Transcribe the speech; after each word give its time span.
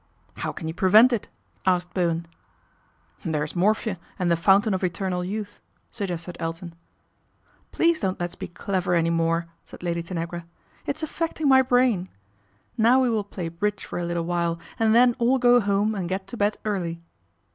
"How 0.43 0.51
can 0.51 0.67
you 0.67 0.73
prevent 0.73 1.13
it?" 1.13 1.27
asked 1.67 1.93
Bowen." 1.93 2.25
There 3.23 3.43
is 3.43 3.55
morphia 3.55 3.99
and 4.17 4.31
the 4.31 4.35
fountain 4.35 4.73
of 4.73 4.83
eternal 4.83 5.23
youth," 5.23 5.59
suggested 5.91 6.37
Elton." 6.39 6.73
Please 7.71 7.99
don't 7.99 8.19
let's 8.19 8.33
be 8.33 8.47
clever 8.47 8.95
any 8.95 9.11
more," 9.11 9.45
saic 9.63 9.83
Lady 9.83 10.01
Tanagra." 10.01 10.45
It's 10.87 11.03
affecting 11.03 11.47
my 11.47 11.61
brain. 11.61 12.07
Nov 12.79 13.03
we 13.03 13.11
will 13.11 13.23
play 13.23 13.47
bridge 13.47 13.85
for 13.85 13.99
a 13.99 14.05
little 14.05 14.25
while 14.25 14.57
and 14.79 14.95
then 14.95 15.15
al 15.21 15.37
go 15.37 15.59
home 15.59 15.93
and 15.93 16.09
get 16.09 16.25
to 16.29 16.35
bed 16.37 16.57
early." 16.65 16.99